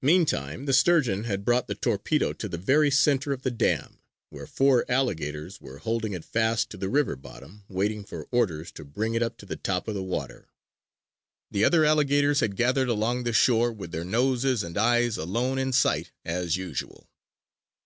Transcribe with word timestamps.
Meantime 0.00 0.64
the 0.64 0.72
Sturgeon 0.72 1.24
had 1.24 1.44
brought 1.44 1.66
the 1.66 1.74
torpedo 1.74 2.32
to 2.32 2.48
the 2.48 2.56
very 2.56 2.90
center 2.90 3.30
of 3.30 3.42
the 3.42 3.50
dam, 3.50 3.98
where 4.30 4.46
four 4.46 4.86
alligators 4.90 5.60
were 5.60 5.76
holding 5.80 6.14
it 6.14 6.24
fast 6.24 6.70
to 6.70 6.78
the 6.78 6.88
river 6.88 7.14
bottom 7.14 7.62
waiting 7.68 8.04
for 8.04 8.26
orders 8.32 8.72
to 8.72 8.86
bring 8.86 9.12
it 9.12 9.22
up 9.22 9.36
to 9.36 9.44
the 9.44 9.56
top 9.58 9.86
of 9.86 9.94
the 9.94 10.02
water. 10.02 10.48
The 11.50 11.62
other 11.62 11.84
alligators 11.84 12.40
had 12.40 12.56
gathered 12.56 12.88
along 12.88 13.24
the 13.24 13.34
shore, 13.34 13.70
with 13.70 13.92
their 13.92 14.02
noses 14.02 14.62
and 14.62 14.78
eyes 14.78 15.18
alone 15.18 15.58
in 15.58 15.74
sight 15.74 16.10
as 16.24 16.56
usual. 16.56 17.06